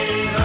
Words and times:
say 0.00 0.39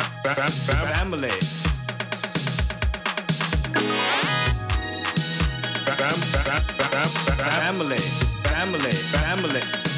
family. 0.00 1.28
Family, 7.56 7.98
family, 8.44 8.92
family. 8.92 9.60
What's 9.60 9.95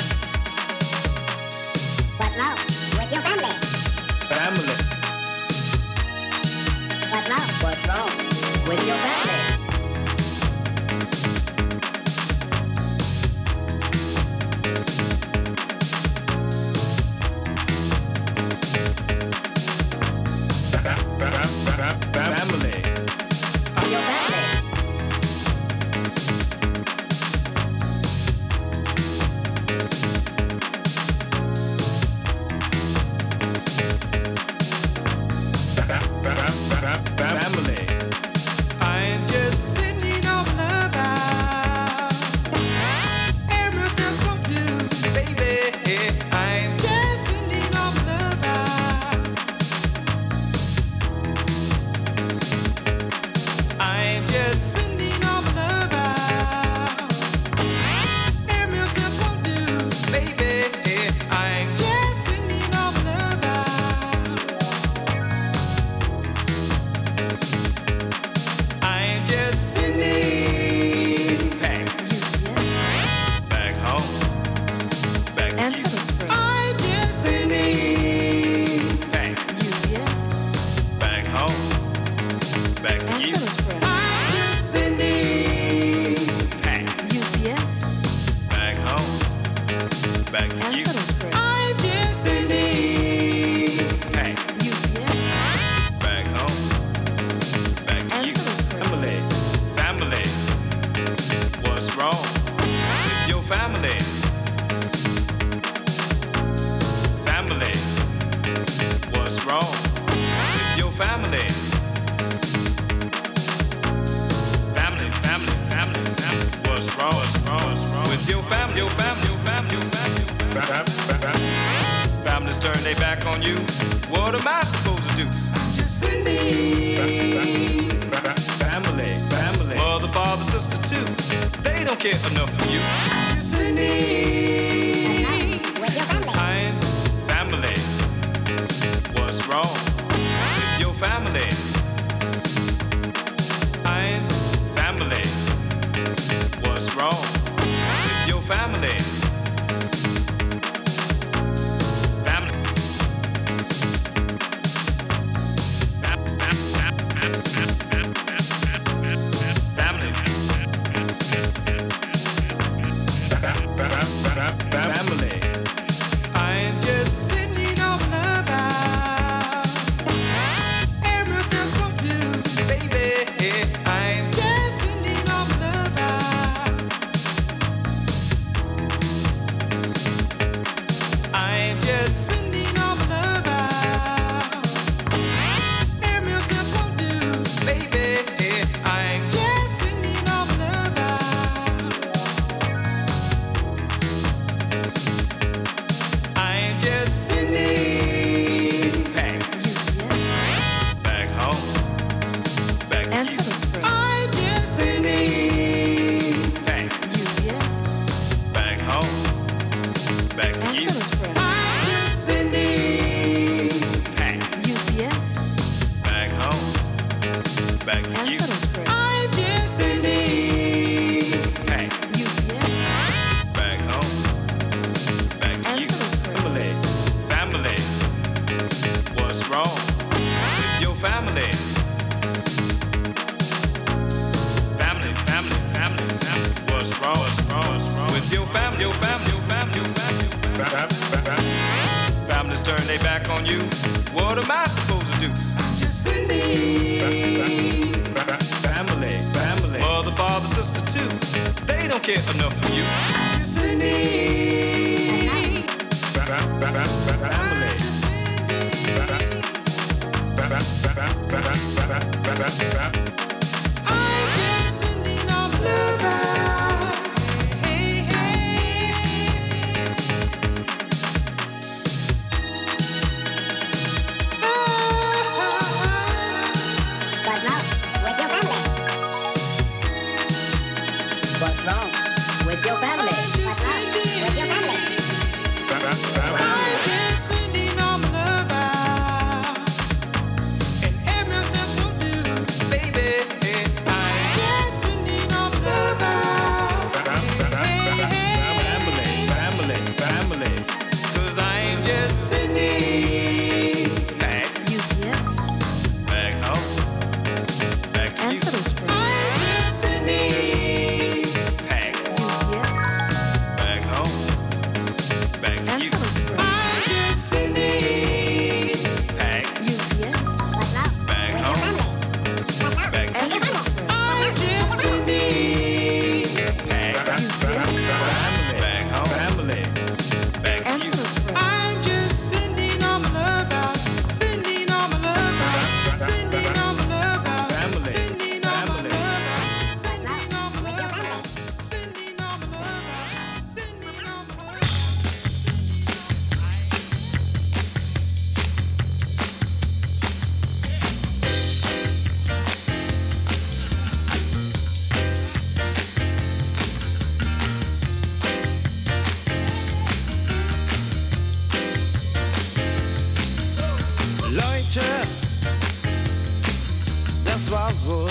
das 367.39 367.51
war's 367.53 367.84
wohl. 367.84 368.11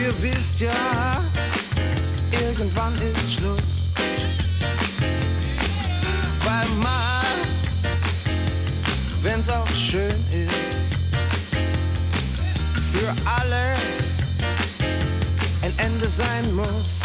Ihr 0.00 0.12
wisst 0.22 0.58
ja, 0.58 1.22
irgendwann 2.32 2.94
ist 2.96 3.34
Schluss. 3.34 3.88
Weil 6.44 6.68
mal, 6.82 7.24
wenn's 9.22 9.48
auch 9.48 9.68
schön 9.68 10.18
ist, 10.32 10.84
für 12.92 13.14
alles 13.24 14.18
ein 15.62 15.72
Ende 15.76 16.08
sein 16.08 16.54
muss. 16.56 17.02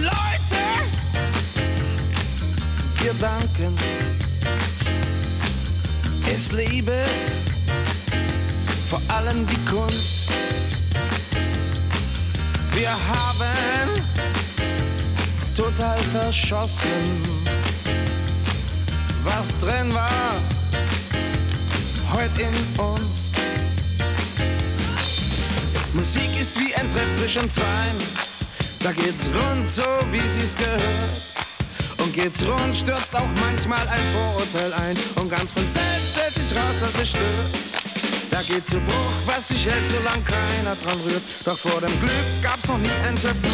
Leute, 0.00 0.64
wir 3.00 3.14
danken. 3.14 4.17
Es 6.34 6.52
Liebe, 6.52 7.04
vor 8.90 9.00
allem 9.08 9.46
die 9.46 9.70
Kunst. 9.70 10.30
Wir 12.72 12.90
haben 12.90 14.02
total 15.56 15.98
verschossen, 16.12 16.88
was 19.24 19.48
drin 19.60 19.92
war, 19.94 20.34
heute 22.12 22.42
in 22.42 22.80
uns. 22.80 23.32
Musik 25.94 26.40
ist 26.40 26.60
wie 26.60 26.74
ein 26.74 26.92
Treff 26.92 27.18
zwischen 27.18 27.50
Zweien, 27.50 27.98
da 28.80 28.92
geht's 28.92 29.28
rund 29.28 29.68
so, 29.68 29.82
wie 30.12 30.20
sie's 30.28 30.54
gehört. 30.54 31.27
Geht's 32.18 32.44
rund, 32.44 32.74
stürzt 32.74 33.14
auch 33.14 33.28
manchmal 33.40 33.86
ein 33.86 34.02
Vorurteil 34.12 34.72
ein. 34.72 34.96
Und 35.22 35.30
ganz 35.30 35.52
von 35.52 35.64
selbst 35.64 36.16
stellt 36.16 36.34
sich 36.34 36.58
raus, 36.58 36.74
dass 36.80 37.00
es 37.00 37.10
stört. 37.10 37.22
Da 38.28 38.42
geht 38.42 38.68
zu 38.68 38.80
Bruch, 38.80 39.12
was 39.26 39.46
sich 39.46 39.64
hält, 39.64 39.86
solange 39.86 40.24
keiner 40.24 40.74
dran 40.82 40.98
rührt. 41.06 41.22
Doch 41.44 41.56
vor 41.56 41.80
dem 41.80 42.00
Glück 42.00 42.42
gab's 42.42 42.66
noch 42.66 42.78
nie 42.78 42.90
ein 43.06 43.14
Tabu. 43.14 43.48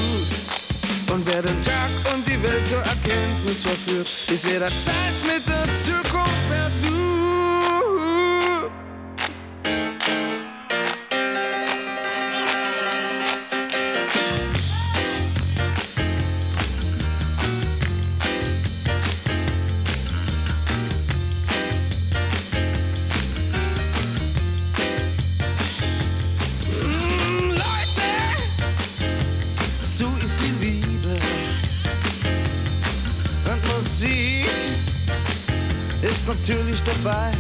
Und 1.12 1.26
wer 1.26 1.42
den 1.42 1.60
Tag 1.60 1.90
und 2.14 2.26
die 2.26 2.42
Welt 2.42 2.66
zur 2.66 2.78
Erkenntnis 2.78 3.60
verführt, 3.60 4.08
ist 4.08 4.46
jederzeit 4.46 5.14
mit 5.26 5.46
der 5.46 5.66
Zukunft 5.76 6.63
so 29.96 30.06
ist 30.24 30.38
die 30.40 30.66
Liebe. 30.66 31.16
Und 33.44 33.76
Musik 33.76 34.48
ist 36.02 36.26
natürlich 36.26 36.82
dabei. 36.82 37.30